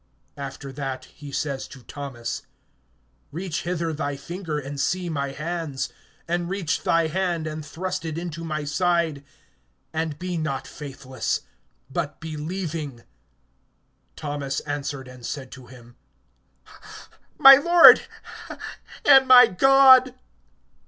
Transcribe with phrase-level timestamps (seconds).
[0.35, 2.41] (27)After that, he says to Thomas:
[3.31, 5.89] Reach hither thy finger, and see my hands;
[6.27, 9.23] and reach thy hand, and thrust it into my side;
[9.93, 11.41] and be not faithless,
[11.87, 13.03] but believing.
[14.17, 15.95] (28)Thomas answered and said to him:
[17.37, 18.01] My Lord,
[19.05, 20.15] and my God.